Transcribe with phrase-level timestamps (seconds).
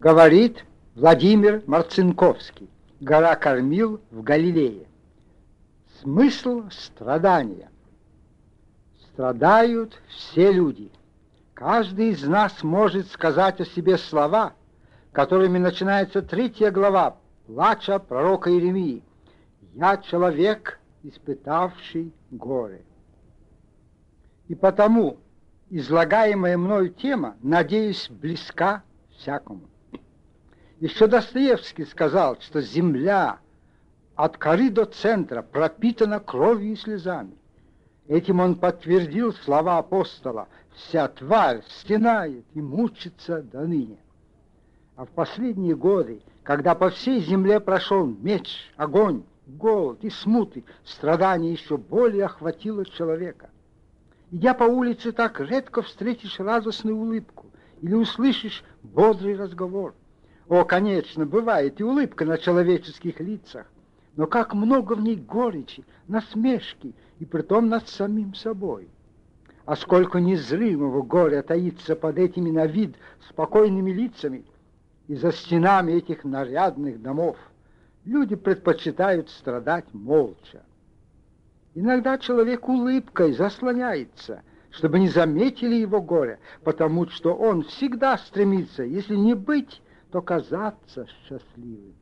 [0.00, 0.64] Говорит
[0.94, 4.86] Владимир Марцинковский, «Гора кормил в Галилее».
[6.00, 7.68] Смысл страдания.
[9.00, 10.92] Страдают все люди.
[11.52, 14.52] Каждый из нас может сказать о себе слова,
[15.10, 17.16] которыми начинается третья глава
[17.48, 19.02] плача пророка Иеремии.
[19.74, 22.84] «Я человек, испытавший горы».
[24.46, 25.16] И потому
[25.70, 28.84] излагаемая мною тема, надеюсь, близка
[29.16, 29.62] всякому.
[30.80, 33.40] Еще Достоевский сказал, что земля
[34.14, 37.36] от коры до центра пропитана кровью и слезами.
[38.06, 40.46] Этим он подтвердил слова апостола
[40.76, 43.98] «Вся тварь стенает и мучится до ныне».
[44.94, 51.52] А в последние годы, когда по всей земле прошел меч, огонь, голод и смуты, страдание
[51.52, 53.50] еще более охватило человека.
[54.30, 57.46] Идя по улице, так редко встретишь радостную улыбку
[57.80, 59.94] или услышишь бодрый разговор.
[60.48, 63.66] О, конечно, бывает и улыбка на человеческих лицах,
[64.16, 68.88] но как много в ней горечи, насмешки, и притом над самим собой.
[69.66, 72.96] А сколько незримого горя таится под этими на вид
[73.28, 74.44] спокойными лицами
[75.08, 77.36] и за стенами этих нарядных домов.
[78.04, 80.62] Люди предпочитают страдать молча.
[81.74, 89.16] Иногда человек улыбкой заслоняется, чтобы не заметили его горе, потому что он всегда стремится, если
[89.16, 91.94] не быть, то казаться счастливым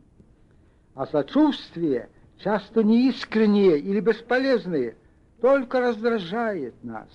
[0.97, 4.97] а сочувствие, часто неискреннее или бесполезное,
[5.43, 7.09] только раздражает нас.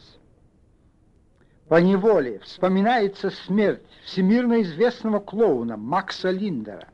[1.68, 6.90] По неволе вспоминается смерть всемирно известного клоуна Макса Линдера,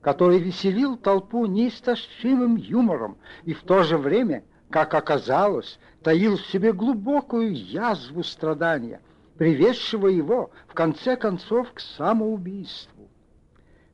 [0.00, 6.72] который веселил толпу неистощимым юмором и в то же время, как оказалось, таил в себе
[6.72, 9.00] глубокую язву страдания,
[9.36, 12.99] приведшего его, в конце концов, к самоубийству.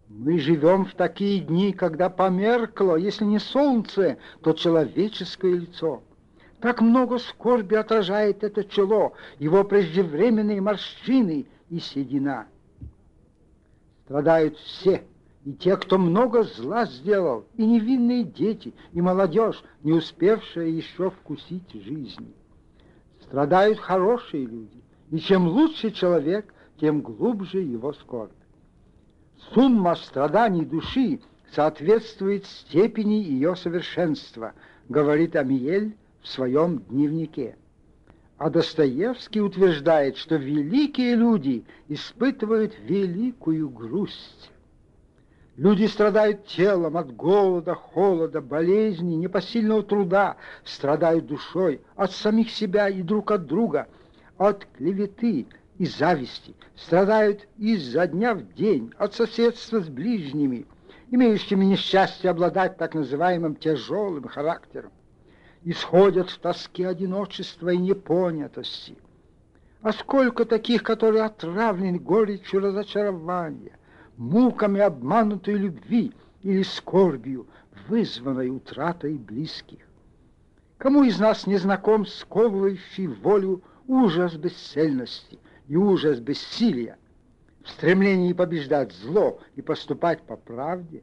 [0.08, 6.02] Мы живем в такие дни, когда померкло, если не солнце, то человеческое лицо.
[6.60, 12.46] Так много скорби отражает это чело, его преждевременные морщины и седина.
[14.04, 15.02] Страдают все,
[15.44, 21.72] и те, кто много зла сделал, и невинные дети, и молодежь, не успевшая еще вкусить
[21.72, 22.32] жизни.
[23.22, 28.30] Страдают хорошие люди, и чем лучше человек, тем глубже его скорбь.
[29.54, 31.20] Сумма страданий души
[31.52, 34.52] соответствует степени ее совершенства,
[34.88, 37.56] говорит Амиель в своем дневнике.
[38.38, 44.50] А Достоевский утверждает, что великие люди испытывают великую грусть.
[45.56, 53.00] Люди страдают телом от голода, холода, болезни, непосильного труда, страдают душой от самих себя и
[53.00, 53.88] друг от друга,
[54.36, 55.46] от клеветы,
[55.78, 60.66] и зависти, страдают изо дня в день от соседства с ближними,
[61.10, 64.90] имеющими несчастье обладать так называемым тяжелым характером,
[65.64, 68.96] исходят в тоске одиночества и непонятости.
[69.82, 73.78] А сколько таких, которые отравлены горечью разочарования,
[74.16, 76.12] муками обманутой любви
[76.42, 77.46] или скорбью,
[77.88, 79.80] вызванной утратой близких.
[80.78, 85.38] Кому из нас не знаком сковывающий волю ужас бесцельности,
[85.68, 86.98] и ужас бессилия,
[87.62, 91.02] в стремлении побеждать зло и поступать по правде.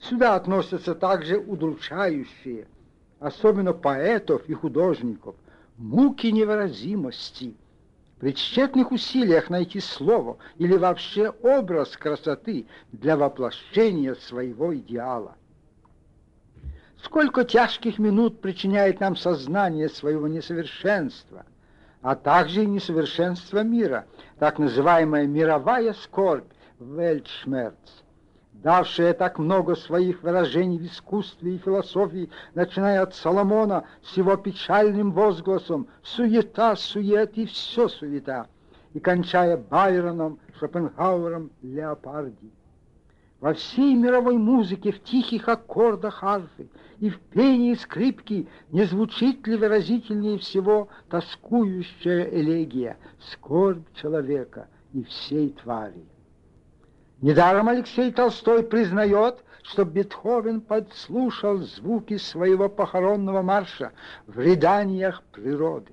[0.00, 2.66] Сюда относятся также удручающие,
[3.20, 5.34] особенно поэтов и художников,
[5.76, 7.54] муки невыразимости,
[8.18, 15.36] при тщетных усилиях найти слово или вообще образ красоты для воплощения своего идеала.
[17.02, 21.44] Сколько тяжких минут причиняет нам сознание своего несовершенства–
[22.04, 24.04] а также и несовершенство мира,
[24.38, 26.44] так называемая мировая скорбь,
[26.78, 28.02] Вельтшмерц,
[28.52, 35.12] давшая так много своих выражений в искусстве и философии, начиная от Соломона с его печальным
[35.12, 38.48] возгласом «суета, сует и все суета»,
[38.92, 42.52] и кончая Байроном, Шопенгауэром, Леопарди
[43.44, 46.66] во всей мировой музыке, в тихих аккордах арфы
[47.00, 52.96] и в пении скрипки не звучит ли выразительнее всего тоскующая элегия,
[53.32, 56.04] скорбь человека и всей твари.
[57.20, 63.92] Недаром Алексей Толстой признает, что Бетховен подслушал звуки своего похоронного марша
[64.26, 65.92] в рыданиях природы.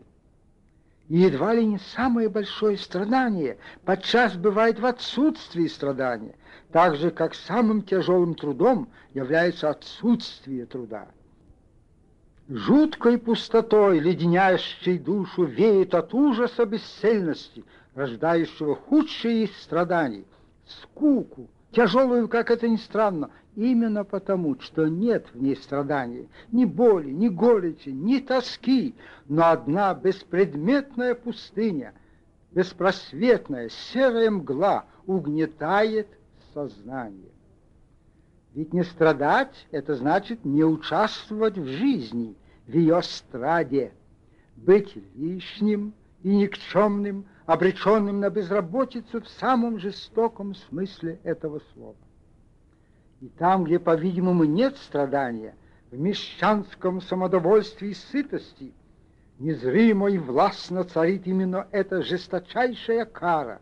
[1.08, 6.36] И едва ли не самое большое страдание подчас бывает в отсутствии страдания,
[6.72, 11.08] так же, как самым тяжелым трудом является отсутствие труда.
[12.48, 17.64] Жуткой пустотой, леденящей душу, веет от ужаса бесцельности,
[17.94, 20.26] рождающего худшие из страданий,
[20.66, 27.12] скуку, тяжелую, как это ни странно, именно потому, что нет в ней страданий, ни боли,
[27.12, 28.96] ни горечи, ни тоски,
[29.28, 31.94] но одна беспредметная пустыня,
[32.52, 36.08] беспросветная серая мгла угнетает
[36.54, 37.32] сознание.
[38.54, 42.36] Ведь не страдать– это значит не участвовать в жизни,
[42.68, 43.94] в ее страде,
[44.58, 45.94] быть лишним
[46.24, 51.96] и никчемным, обреченным на безработицу в самом жестоком смысле этого слова.
[53.22, 55.56] И там, где, по-видимому, нет страдания,
[55.92, 58.74] в мещанском самодовольстве и сытости,
[59.40, 63.60] незримо и властно царит именно эта жесточайшая кара,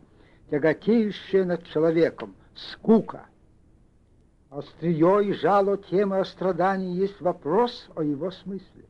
[0.50, 2.34] тяготеющая над человеком,
[2.72, 3.26] скука.
[4.50, 8.84] Острие и жало темы о страдании есть вопрос о его смысле.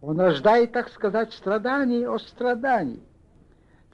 [0.00, 3.02] Он рождает, так сказать, страдание о страдании.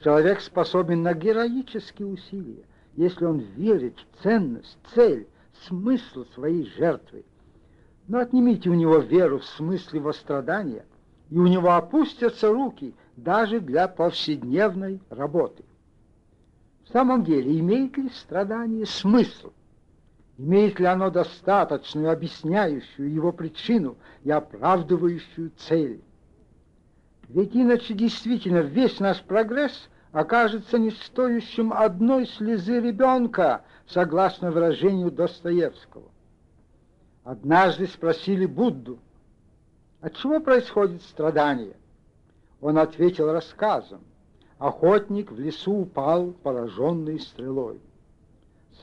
[0.02, 2.64] Человек способен на героические усилия,
[2.94, 5.28] если он верит в ценность, цель,
[5.66, 7.24] смысл своей жертвы.
[8.08, 10.84] Но отнимите у него веру в смысле страдания,
[11.28, 15.64] и у него опустятся руки даже для повседневной работы.
[16.90, 19.52] В самом деле, имеет ли страдание смысл?
[20.38, 26.02] Имеет ли оно достаточную, объясняющую его причину и оправдывающую цель?
[27.28, 36.10] Ведь иначе действительно весь наш прогресс окажется не стоящим одной слезы ребенка, согласно выражению Достоевского.
[37.22, 38.98] Однажды спросили Будду,
[40.00, 41.76] от чего происходит страдание?
[42.60, 44.00] Он ответил рассказом.
[44.60, 47.80] Охотник в лесу упал, пораженный стрелой.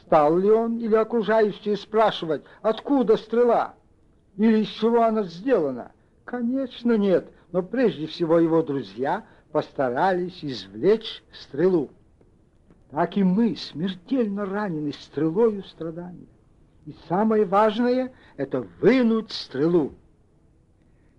[0.02, 3.76] Стал ли он или окружающие спрашивать, откуда стрела?
[4.38, 5.92] Или из чего она сделана?
[6.26, 11.92] Конечно, нет, но прежде всего его друзья постарались извлечь стрелу.
[12.90, 16.26] Так и мы смертельно ранены стрелою страдания.
[16.88, 19.94] И самое важное— это вынуть стрелу.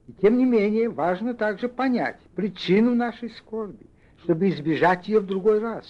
[0.08, 3.86] И тем не менее важно также понять причину нашей скорби,
[4.28, 5.86] чтобы избежать ее в другой раз.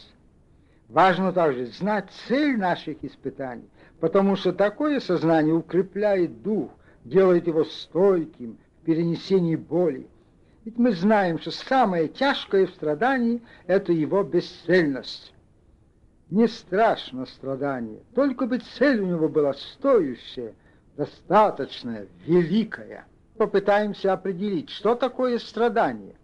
[0.88, 3.68] Важно также знать цель наших испытаний,
[3.98, 6.70] потому что такое сознание укрепляет дух,
[7.02, 10.06] делает его стойким в перенесении боли.
[10.64, 15.34] Ведь мы знаем, что самое тяжкое в страдании– это его бесцельность.
[16.30, 20.54] Не страшно страдание, только бы цель у него была стоящая,
[20.96, 23.04] достаточная, великая.
[23.36, 26.14] Попытаемся определить, что такое страдание.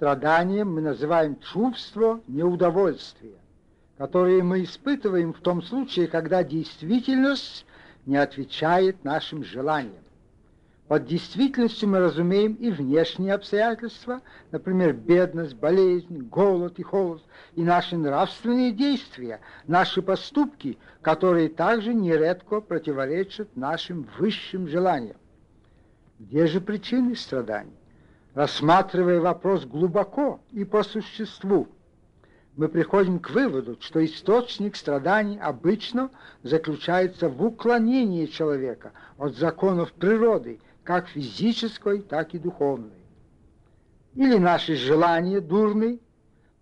[0.00, 3.36] Страданием мы называем чувство неудовольствия,
[3.98, 7.66] которое мы испытываем в том случае, когда действительность
[8.06, 10.02] не отвечает нашим желаниям.
[10.88, 17.22] Под действительностью мы разумеем и внешние обстоятельства, например, бедность, болезнь, голод и холод,
[17.54, 25.18] и наши нравственные действия, наши поступки, которые также нередко противоречат нашим высшим желаниям.
[26.18, 27.79] Где же причины страданий?
[28.34, 31.68] Рассматривая вопрос глубоко и по существу,
[32.56, 36.10] мы приходим к выводу, что источник страданий обычно
[36.42, 40.60] заключается в уклонении человека от законов природы–
[40.90, 42.90] как физической, так и духовной.
[44.14, 46.00] Или наши желания дурны,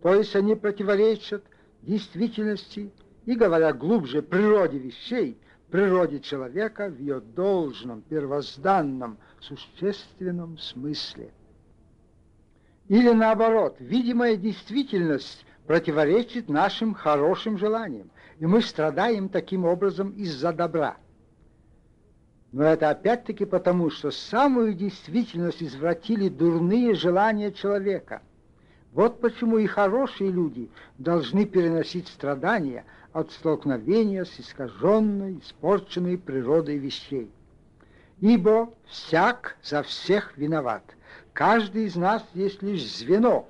[0.02, 1.42] то есть они противоречат
[1.80, 2.92] действительности
[3.24, 5.38] и, говоря глубже, природе вещей,
[5.70, 11.30] природе человека в ее должном, первозданном, существенном смысле.
[12.88, 20.96] Или наоборот, видимая действительность противоречит нашим хорошим желаниям, и мы страдаем таким образом из-за добра–
[22.52, 28.22] но это опять-таки потому, что самую действительность извратили дурные желания человека.
[28.92, 37.30] Вот почему и хорошие люди должны переносить страдания от столкновения с искаженной, испорченной природой вещей.
[38.20, 40.82] Ибо всяк за всех виноват.
[41.38, 43.48] Каждый из нас есть лишь звено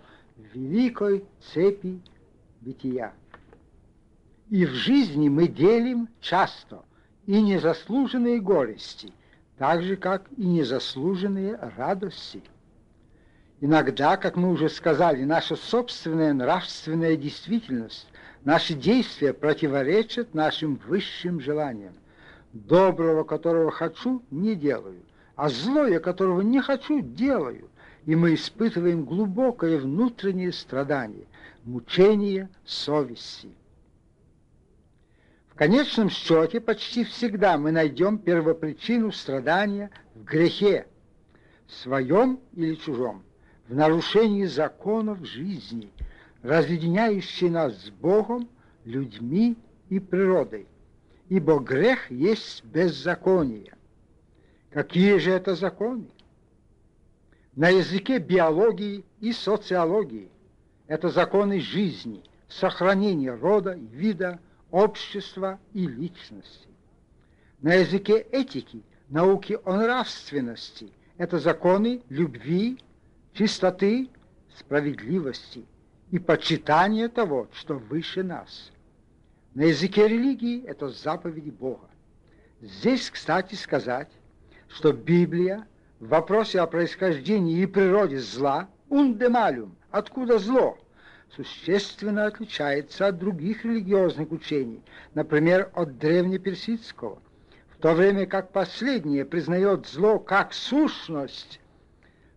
[0.52, 2.02] великой цепи
[2.60, 3.14] бытия.
[4.50, 6.84] И в жизни мы делим часто
[7.24, 9.10] и незаслуженные горести,
[9.56, 12.42] так же, как и незаслуженные радости.
[13.62, 18.06] Иногда, как мы уже сказали, наша собственная нравственная действительность,
[18.44, 21.94] наши действия противоречат нашим высшим желаниям.
[22.52, 25.00] Доброго, которого хочу, не делаю,
[25.36, 27.70] а злое, которого не хочу, делаю.
[28.08, 31.26] И мы испытываем глубокое внутреннее страдание,
[31.64, 33.50] мучение совести
[35.58, 40.86] конечном счете почти всегда мы найдем первопричину страдания в грехе,
[41.66, 43.24] своем или чужом,
[43.66, 45.90] в нарушении законов жизни,
[46.42, 48.48] разъединяющей нас с Богом,
[48.84, 49.56] людьми
[49.88, 50.68] и природой,
[51.28, 53.74] ибо грех есть беззаконие.
[54.70, 56.06] Какие же это законы?
[57.58, 60.30] На языке биологии и социологии
[60.86, 64.38] это законы жизни, сохранения рода, вида,
[64.70, 66.68] общества и личности.
[67.60, 72.78] На языке этики, науки о нравственности это законы любви,
[73.32, 74.08] чистоты,
[74.56, 75.64] справедливости
[76.12, 78.70] и почитания того, что выше нас.
[79.54, 81.90] На языке религии это заповеди Бога.
[82.60, 84.12] Здесь, кстати, сказать,
[84.68, 85.66] что Библия
[86.00, 90.78] в о происхождении и природе зла «ундемалюм»– «откуда зло?»
[91.34, 94.80] существенно отличается от других религиозных учений,
[95.14, 97.18] например, от древнеперсидского,
[97.70, 101.60] в то время как последнее признает зло как сущность,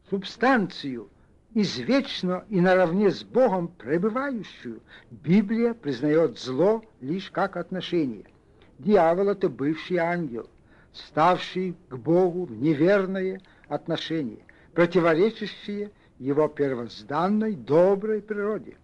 [0.09, 1.09] субстанцию,
[1.53, 8.25] извечно и наравне с Богом пребывающую, Библия признает зло лишь как отношение.
[8.79, 10.49] Дьявол– это бывший ангел–
[10.93, 13.41] ставший к Богу в неверное
[13.71, 18.77] отношение, противоречащие его первозданной доброй природе.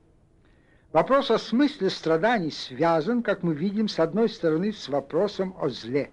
[0.94, 6.10] Вопрос о смысле страданий связан, как мы видим, с одной стороны с вопросом о зле,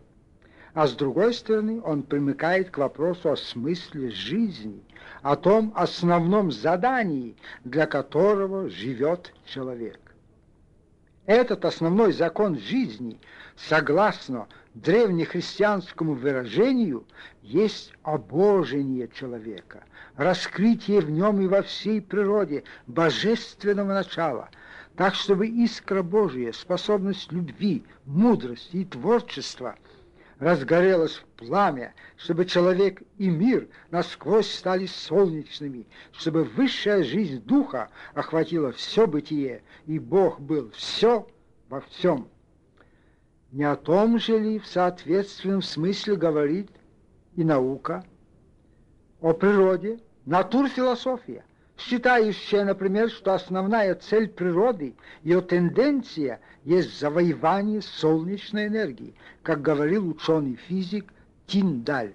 [0.74, 4.82] а с другой стороны он примыкает к вопросу о смысле жизни,
[5.22, 10.00] о том основном задании, для которого живет человек.
[11.26, 13.18] Этот основной закон жизни,
[13.56, 17.04] согласно древнехристианскому выражению
[17.42, 19.84] есть обожение человека,
[20.16, 24.50] раскрытие в нем и во всей природе божественного начала,
[24.96, 29.76] так чтобы искра Божия, способность любви, мудрости и творчества
[30.38, 38.72] разгорелась в пламя, чтобы человек и мир насквозь стали солнечными, чтобы высшая жизнь Духа охватила
[38.72, 41.26] все бытие, и Бог был все
[41.68, 42.28] во всем.
[43.52, 46.70] Не о том же ли в соответственном смысле говорит
[47.36, 48.04] и наука
[49.20, 51.44] о природе, натурфилософия,
[51.76, 60.56] считающая, например, что основная цель природы, ее тенденция есть завоевание солнечной энергии, как говорил ученый
[60.56, 61.12] физик
[61.46, 62.14] Тиндаль.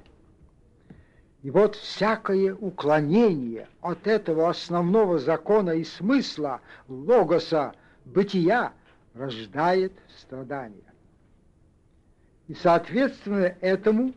[1.42, 7.74] И вот всякое уклонение от этого основного закона и смысла логоса
[8.04, 8.74] бытия
[9.14, 10.84] рождает страдания.
[12.48, 14.14] И, соответственно, этому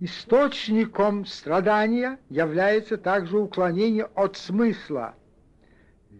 [0.00, 5.14] источником страдания является также уклонение от смысла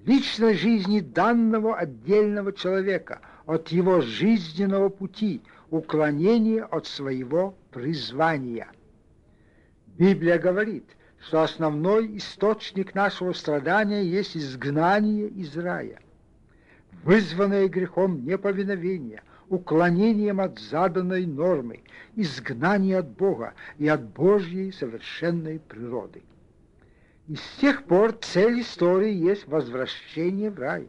[0.05, 8.69] личной жизни данного отдельного человека, от его жизненного пути, уклонение от своего призвания.
[9.99, 10.85] Библия говорит,
[11.21, 15.99] что основной источник нашего страдания есть изгнание из рая,
[17.05, 21.81] вызванное грехом неповиновения, уклонением от заданной нормы,
[22.17, 26.23] изгнание от Бога и от Божьей совершенной природы.
[27.27, 30.89] И с тех пор цель истории есть возвращение в рай.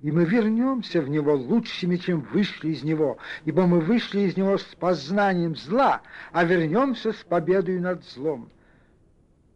[0.00, 4.58] И мы вернемся в него лучшими, чем вышли из него, ибо мы вышли из него
[4.58, 6.02] с познанием зла,
[6.32, 8.50] а вернемся с победой над злом.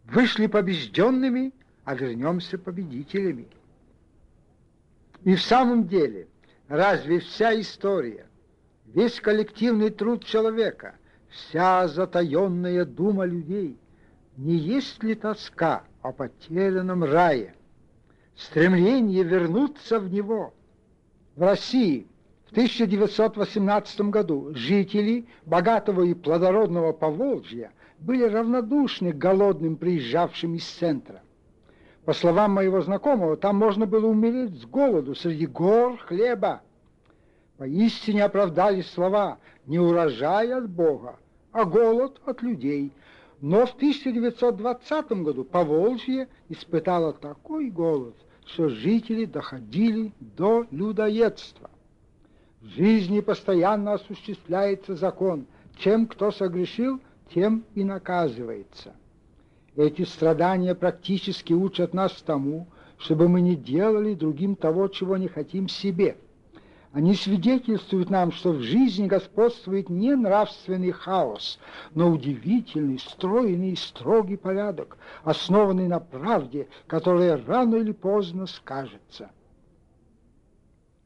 [0.04, 1.52] Вышли побежденными,
[1.84, 3.48] а вернемся победителями.
[5.24, 6.28] И в самом деле–
[6.68, 8.26] Разве вся история,
[8.86, 10.96] весь коллективный труд человека,
[11.28, 13.78] вся затаенная дума людей,
[14.36, 17.54] не есть ли тоска о потерянном рае,
[18.34, 20.54] стремление вернуться в него?
[21.36, 22.08] В России
[22.46, 27.70] в 1918 году жители богатого и плодородного Поволжья
[28.00, 31.22] были равнодушны к голодным приезжавшим из центра.
[32.06, 36.62] По словам моего знакомого, там можно было умереть с голоду среди гор хлеба.
[37.58, 41.16] Поистине оправдались слова «не урожай от Бога,
[41.50, 42.92] а голод от людей».
[43.40, 48.14] Но в 1920 году Поволжье испытало такой голод,
[48.46, 51.70] что жители доходили до людоедства.
[52.60, 55.46] В жизни постоянно осуществляется закон.
[55.76, 57.00] Чем кто согрешил,
[57.34, 58.94] тем и наказывается.
[59.76, 62.66] Эти страдания практически учат нас тому,
[62.96, 66.16] чтобы мы не делали другим того, чего не хотим себе.
[66.92, 71.58] Они свидетельствуют нам, что в жизни господствует не нравственный хаос,
[71.94, 79.30] но удивительный, стройный и строгий порядок, основанный на правде, которая рано или поздно скажется.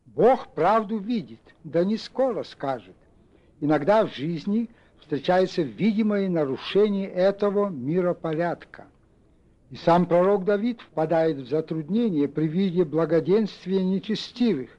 [0.07, 2.95] Бог правду видит, да не скоро скажет.
[3.59, 4.71] Иногда в жизни
[5.11, 8.87] встречается видимое нарушение этого миропорядка.
[9.71, 14.71] И сам пророк Давид впадает в затруднение при виде благоденствия нечестивых,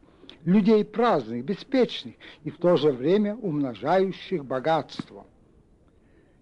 [0.45, 5.25] людей праздных, беспечных и в то же время умножающих богатство.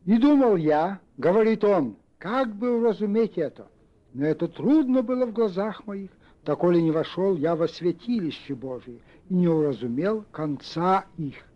[0.05, 3.65] И думал я, говорит он, как бы уразуметь это,
[4.13, 6.11] но это трудно было в глазах моих,
[6.45, 11.48] доколе не вошел я во святилище Божие и не уразумел конца их.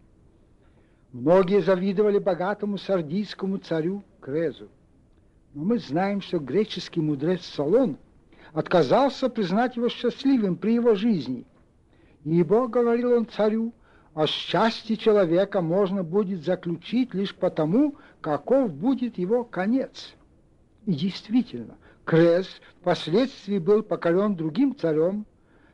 [1.13, 4.67] Многие завидовали богатому сардийскому царю Крезу.
[5.53, 7.97] Но мы знаем, что греческий мудрец Солон
[8.51, 11.45] отказался признать его счастливым при его жизни.
[12.23, 13.73] Ибо, говорил он царю,
[14.15, 20.15] о счастье человека можно будет заключить лишь потому, каков будет его конец.
[20.87, 22.47] И действительно, Крес
[22.81, 25.27] впоследствии был покорен другим царем,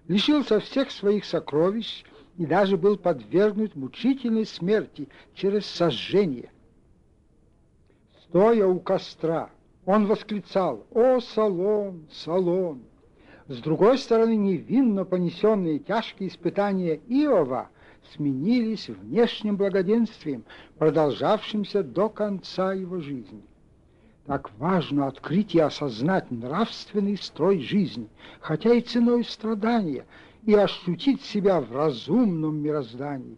[0.09, 2.03] лишился всех своих сокровищ
[2.39, 6.49] и даже был подвергнут мучительной смерти через сожжение.
[8.23, 9.49] Стоя у костра,
[9.85, 12.83] он восклицал «О, Салон, Салон!».
[13.49, 17.67] С другой стороны, невинно понесенные тяжкие испытания Иова
[18.13, 20.45] сменились внешним благоденствием,
[20.77, 23.43] продолжавшимся до конца его жизни.
[24.27, 28.07] Так важно открыть и осознать нравственный строй жизни,
[28.39, 30.05] хотя и ценой страдания,
[30.45, 33.37] и ощутить себя в разумном мироздании,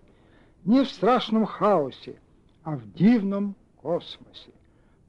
[0.63, 2.19] не в страшном хаосе,
[2.63, 4.51] а в дивном космосе.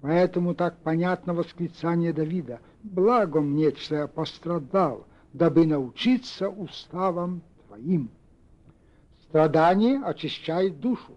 [0.00, 8.10] Поэтому так понятно восклицание Давида «Благо мне, что я пострадал, дабы научиться уставам твоим».
[9.28, 11.16] Страдание очищает душу.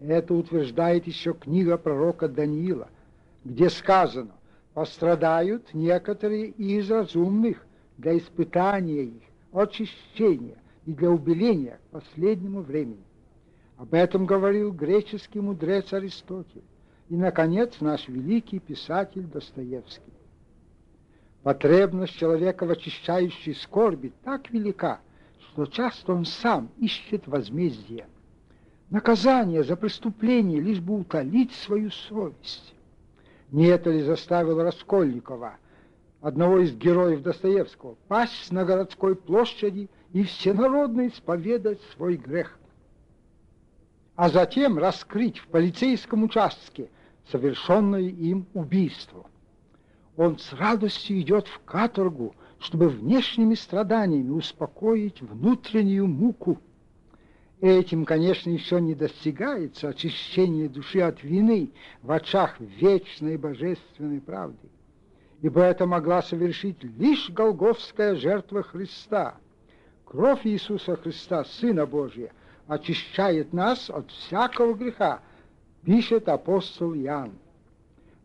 [0.00, 2.88] Это утверждает еще книга пророка Даниила,
[3.44, 4.32] где сказано
[4.72, 7.64] «Пострадают некоторые из разумных
[8.02, 13.02] для испытания их, очищения и для убеления к последнему времени».
[13.82, 16.62] Об этом говорил греческий мудрец Аристотель.
[17.08, 20.12] И, наконец, наш великий писатель Достоевский.
[21.42, 25.00] Потребность человека в очищающей скорби так велика,
[25.40, 28.06] что часто он сам ищет возмездия.
[28.90, 32.74] Наказание за преступление, лишь бы утолить свою совесть.
[33.50, 35.56] Не это ли заставило Раскольникова,
[36.22, 42.58] одного из героев Достоевского, пасть на городской площади и всенародно исповедать свой грех?
[44.16, 46.88] А затем раскрыть в полицейском участке–
[47.30, 49.26] совершенное им убийство.
[50.16, 56.58] Он с радостью идет в каторгу, чтобы внешними страданиями успокоить внутреннюю муку.
[57.60, 61.70] Этим, конечно, еще не достигается очищение души от вины
[62.02, 64.68] в очах вечной божественной правды,
[65.42, 69.34] ибо это могла совершить лишь голговская жертва Христа.
[70.04, 72.32] Кровь Иисуса Христа, Сына Божия,
[72.68, 75.20] очищает нас от всякого греха,
[75.84, 77.32] пишет апостол Иоанн.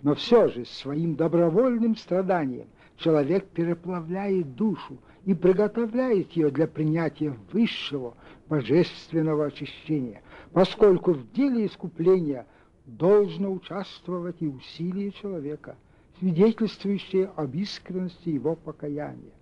[0.04, 8.14] Но все же своим добровольным страданием человек переплавляет душу и приготовляет ее для принятия высшего
[8.48, 10.22] божественного очищения,
[10.54, 12.46] поскольку в деле искупления
[12.86, 15.76] должно участвовать и усилие человека,
[16.20, 19.34] свидетельствующее об искренности его покаяния.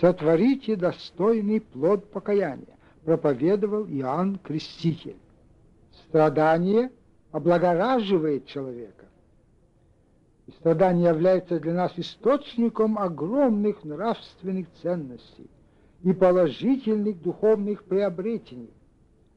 [0.00, 5.16] «Сотворите достойный плод покаяния», проповедовал Иоанн Креститель.
[6.08, 6.90] Страдание–
[7.32, 9.06] облагораживает человека.
[10.46, 15.48] И страдание является для нас источником огромных нравственных ценностей
[16.02, 18.72] и положительных духовных приобретений.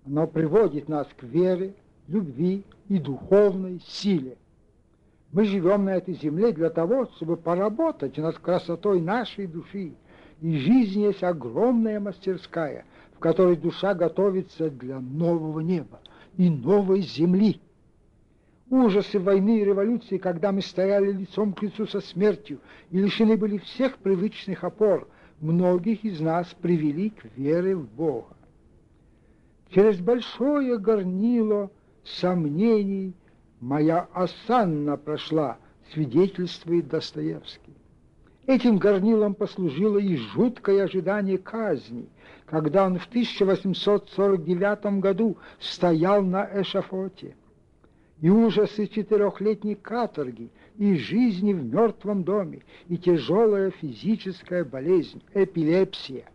[0.05, 1.73] Оно приводит нас к вере,
[2.07, 4.37] любви и духовной силе.
[5.35, 9.91] Мы живем на этой земле для того, чтобы поработать над красотой нашей души.
[10.39, 15.99] И жизнь есть огромная мастерская, в которой душа готовится для нового неба
[16.37, 17.59] и новой земли
[18.69, 23.57] ужасы войны и революции, когда мы стояли лицом к лицу со смертью и лишены были
[23.57, 25.07] всех привычных опор,
[25.41, 28.35] многих из нас привели к вере в Бога.
[29.69, 31.69] Через большое горнило
[32.03, 33.13] сомнений
[33.59, 35.57] моя осанна прошла,
[35.91, 37.73] свидетельствует Достоевский.
[38.47, 42.07] Этим горнилом послужило и жуткое ожидание казни,
[42.45, 47.35] когда он в 1849 году стоял на эшафоте
[48.21, 56.25] и ужасы четырехлетней каторги, и жизни в мертвом доме, и тяжелая физическая болезнь, эпилепсия.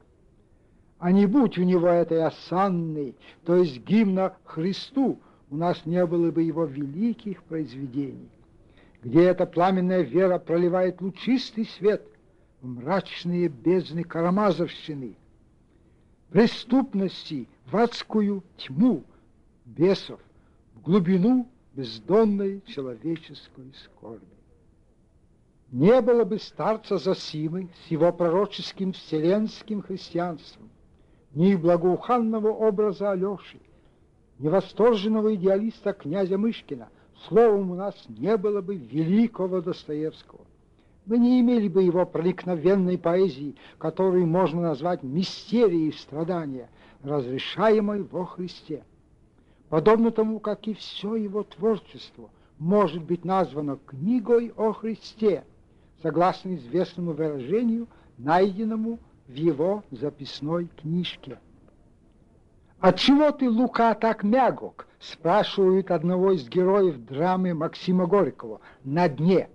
[0.98, 5.18] А не будь у него этой осанной, то есть гимна Христу,
[5.50, 8.30] у нас не было бы его великих произведений,
[9.02, 12.06] где эта пламенная вера проливает лучистый свет
[12.60, 15.16] в мрачные бездны карамазовщины,
[16.30, 19.02] преступности, в адскую тьму
[19.64, 20.20] бесов,
[20.74, 24.24] в глубину бездонной человеческой скорби.
[25.72, 30.68] Не было бы старца Зосимы с его пророческим вселенским христианством,
[31.32, 33.60] ни благоуханного образа Алеши,
[34.40, 36.88] ни восторженного идеалиста князя Мышкина.
[37.28, 40.40] Словом, у нас не было бы великого Достоевского.
[41.04, 46.70] Мы не имели бы его проникновенной поэзии, которую можно назвать мистерией страдания,
[47.02, 48.82] разрешаемой во Христе.
[49.68, 55.44] Подобно тому, как и все его творчество может быть названо книгой о Христе,
[56.02, 61.38] согласно известному выражению, найденному в его записной книжке.
[62.80, 69.50] «Отчего ты, Лука, так мягок?»– спрашивают одного из героев драмы Максима Горького «На дне».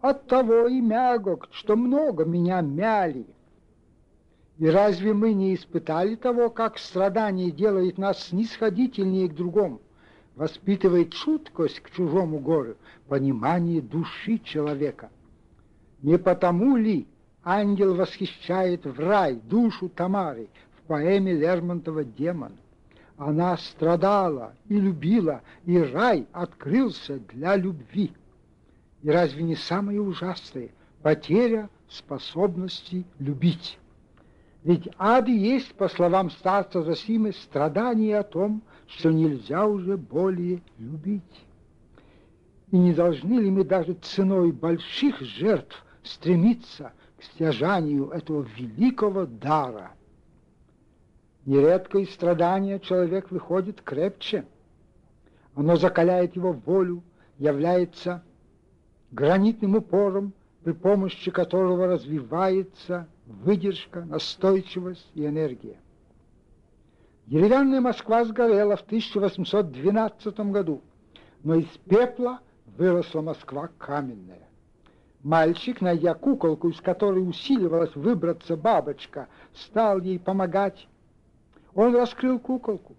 [0.00, 3.26] «От того и мягок, что много меня мяли».
[4.56, 9.82] И разве мы не испытали того, как страдание делает нас снисходительнее к другому,
[10.34, 12.76] воспитывает чуткость к чужому горю,
[13.06, 15.10] понимание души человека?
[16.00, 17.06] Не потому ли
[17.44, 20.48] ангел восхищает в рай душу Тамары
[20.90, 22.54] поэме Лермонтова «Демон»?
[23.16, 28.12] Она страдала и любила, и рай открылся для любви.
[29.02, 30.70] И разве не самое ужасное–
[31.02, 33.78] потеря способности любить?
[34.64, 41.46] Ведь ад есть, по словам старца Зосимы, страдание о том, что нельзя уже более любить.
[42.72, 49.92] И не должны ли мы даже ценой больших жертв стремиться к стяжанию этого великого дара?
[51.50, 54.44] Нередко из страдания человек выходит крепче.
[55.56, 57.02] Оно закаляет его волю,
[57.38, 58.22] является
[59.10, 60.32] гранитным упором,
[60.62, 65.78] при помощи которого развивается выдержка, настойчивость и энергия.
[67.26, 70.82] Деревянная Москва сгорела в 1812 году,
[71.42, 72.38] но из пепла
[72.78, 74.46] выросла Москва каменная.
[75.24, 80.86] Мальчик, найдя куколку, из которой усиливалась выбраться бабочка, стал ей помогать.
[81.74, 82.96] Он раскрыл куколку.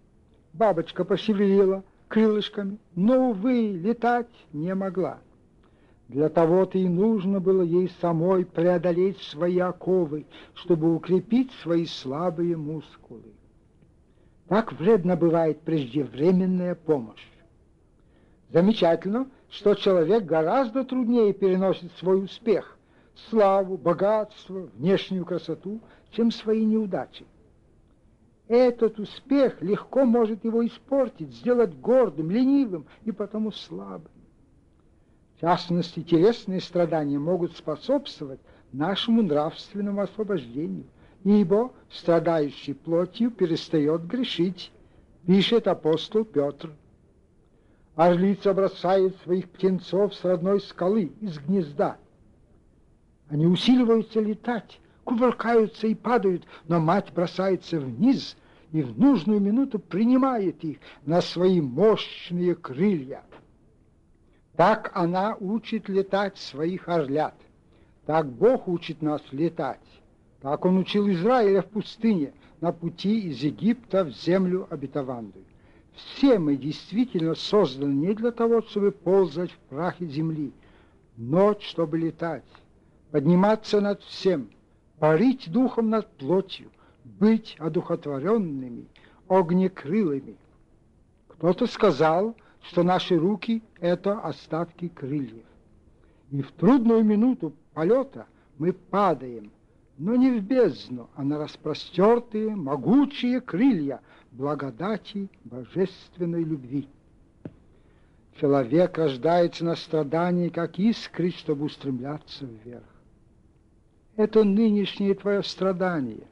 [0.54, 5.20] Бабочка пошевелила крылышками, но, увы, летать не могла.
[6.10, 13.34] Для того-то и нужно было ей самой преодолеть свои оковы, чтобы укрепить свои слабые мускулы.
[14.50, 17.26] Так вредно бывает преждевременная помощь.
[18.52, 22.78] Замечательно, что человек гораздо труднее переносит свой успех,
[23.30, 25.80] славу, богатство, внешнюю красоту,
[26.12, 27.26] чем свои неудачи.
[28.52, 34.12] Этот успех легко может его испортить, сделать гордым, ленивым и потому слабым.
[35.38, 38.42] В частности, телесные страдания могут способствовать
[38.74, 40.84] нашему нравственному освобождению,
[41.24, 44.74] ибо страдающий плотью перестает грешить,
[45.26, 46.74] пишет апостол Петр.
[47.96, 51.96] Орлица бросает своих птенцов с родной скалы, из гнезда.
[53.30, 58.36] Они усиливаются летать, кувыркаются и падают, но мать бросается вниз
[58.72, 63.24] и в нужную минуту принимает их на свои мощные крылья.
[64.56, 67.36] Так она учит летать своих орлят.
[68.06, 69.80] Так Бог учит нас летать.
[70.42, 75.46] Так Он учил Израиля в пустыне на пути из Египта в землю обетованную.
[75.94, 80.54] Все мы действительно созданы не для того, чтобы ползать в прахе земли,
[81.18, 82.46] но чтобы летать,
[83.12, 84.50] подниматься над всем,
[85.00, 86.70] парить духом над плотью,
[87.22, 88.88] быть одухотворенными,
[89.28, 90.38] огнекрылыми.
[91.28, 95.46] Кто-то сказал, что наши руки— это остатки крыльев.
[96.32, 98.26] И в трудную минуту полета
[98.58, 99.52] мы падаем,
[100.00, 106.88] но не в бездну, а на распростертые могучие крылья благодати божественной любви.
[108.40, 112.84] Человек рождается на страдании, как искры, чтобы устремляться вверх.
[114.16, 116.26] Это нынешнее твое страдание,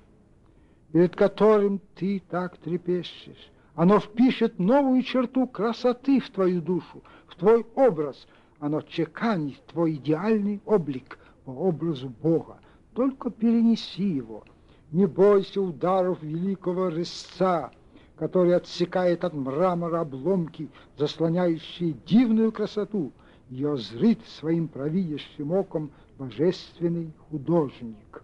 [0.91, 7.65] перед которым ты так трепещешь, оно впишет новую черту красоты в твою душу, в твой
[7.75, 8.28] образ.
[8.60, 12.60] Оно чеканит твой идеальный облик по образу Бога.
[12.93, 14.43] Только перенеси его.
[14.91, 17.71] Не бойся ударов великого резца,
[18.17, 23.13] который отсекает от мрамора обломки, заслоняющие дивную красоту.
[23.49, 28.23] Ее зрит своим провидящим оком божественный художник.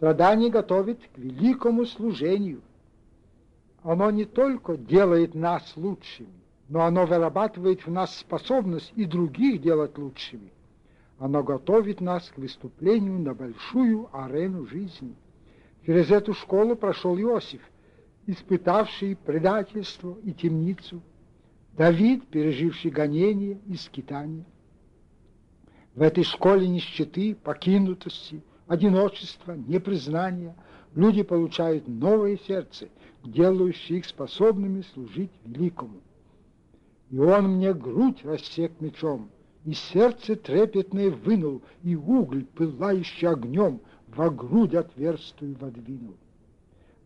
[0.00, 2.62] Страдание готовит к великому служению.
[3.82, 9.98] Оно не только делает нас лучшими, но оно вырабатывает в нас способность и других делать
[9.98, 10.52] лучшими.
[11.18, 15.14] Оно готовит нас к выступлению на большую арену жизни.
[15.84, 17.60] Через эту школу прошел Иосиф,
[18.26, 21.02] испытавший предательство и темницу,
[21.76, 24.46] Давид, переживший гонение и скитание.
[25.94, 30.54] В этой школе нищеты, покинутости, одиночества, непризнания
[30.94, 32.88] люди получают новое сердце,
[33.24, 36.00] делающее их способными служить великому.
[37.10, 39.28] И он мне грудь рассек мечом,
[39.64, 46.14] и сердце трепетное вынул, и уголь, пылающий огнем, во грудь отверстую водвинул.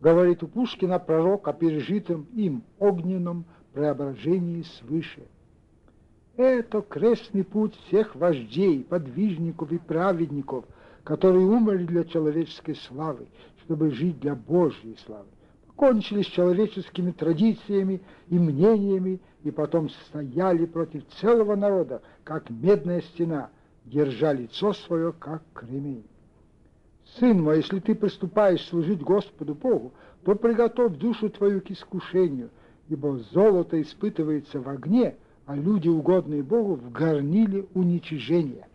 [0.03, 5.23] Говорит у Пушкина пророк о пережитом им огненном преображении свыше.
[6.37, 10.67] Это крестный путь всех вождей, подвижников и праведников,
[11.05, 13.27] которые умерли для человеческой славы,
[13.63, 15.27] чтобы жить для Божьей славы.
[15.77, 23.51] Кончили с человеческими традициями и мнениями, и потом стояли против целого народа, как медная стена,
[23.85, 26.05] держа лицо свое, как кремень.
[27.19, 29.93] Сын мой, если ты приступаешь служить Господу Богу,
[30.25, 32.51] то приготовь душу твою к искушению,
[32.89, 38.67] ибо золото испытывается в огне, а люди, угодные Богу, в горниле уничижения.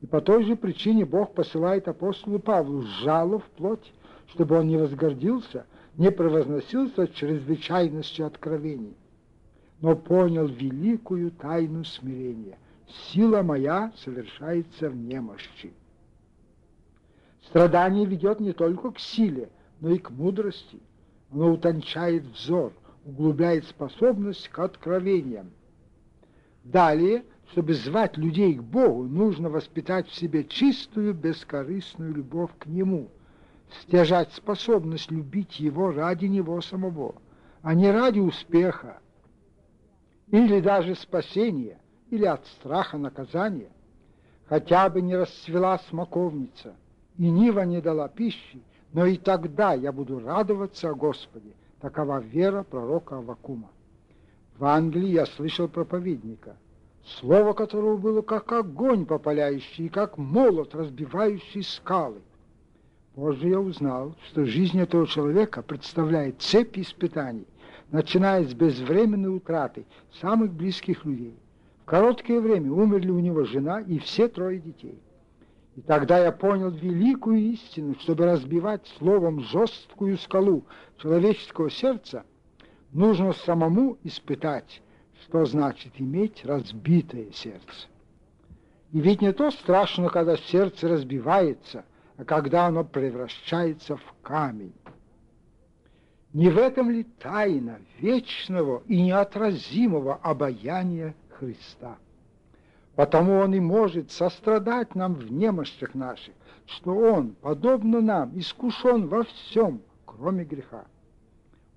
[0.00, 3.92] И по той же причине Бог посылает апостолу Павлу жалу в плоть,
[4.28, 8.96] чтобы он не возгордился, не превозносился чрезвычайностью откровений,
[9.80, 12.58] но понял великую тайну смирения.
[12.86, 15.72] Сила моя совершается в немощи.
[17.46, 19.48] Страдание ведет не только к силе,
[19.80, 20.78] но и к мудрости.
[21.32, 22.72] Оно утончает взор,
[23.04, 25.50] углубляет способность к откровениям.
[26.64, 33.08] Далее, чтобы звать людей к Богу, нужно воспитать в себе чистую, бескорыстную любовь к Нему,
[33.82, 37.14] стяжать способность любить Его ради Него самого,
[37.62, 38.98] а не ради успеха,
[40.30, 41.78] или даже спасения,
[42.10, 43.70] или от страха наказания.
[44.46, 46.74] Хотя бы не расцвела смоковница,
[47.18, 51.52] и нива не дала пищи, но и тогда я буду радоваться о Господе.
[51.80, 53.68] Такова вера пророка Авакума.
[54.56, 56.56] В Англии я слышал проповедника,
[57.16, 62.20] слово которого было как огонь попаляющий и как молот, разбивающий скалы.
[63.14, 67.46] Позже я узнал, что жизнь этого человека представляет цепь испытаний,
[67.90, 69.86] начиная с безвременной утраты
[70.20, 71.36] самых близких людей.
[71.82, 75.00] В короткое время умерли у него жена и все трое детей.
[75.74, 80.64] И тогда я понял великую истину, чтобы разбивать словом жесткую скалу
[80.98, 82.24] человеческого сердца,
[82.92, 84.82] нужно самому испытать,
[85.28, 87.86] что значит иметь разбитое сердце.
[88.92, 91.84] И ведь не то страшно, когда сердце разбивается,
[92.16, 94.72] а когда оно превращается в камень.
[96.32, 101.98] Не в этом ли тайна вечного и неотразимого обаяния Христа?
[102.96, 106.34] Потому Он и может сострадать нам в немощах наших,
[106.66, 110.86] что Он, подобно нам, искушен во всем, кроме греха.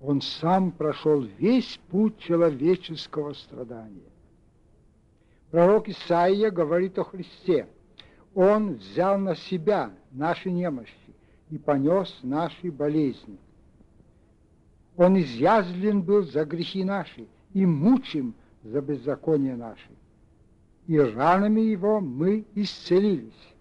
[0.02, 4.10] Он сам прошел весь путь человеческого страдания.
[5.50, 7.68] Пророк Исаия говорит о Христе.
[8.34, 10.92] Он взял на себя наши немощи
[11.50, 13.38] и понес наши болезни.
[14.96, 18.34] Он изъязлен был за грехи наши и мучим
[18.64, 19.90] за беззаконие наши
[20.86, 23.51] и ранами его мы исцелились.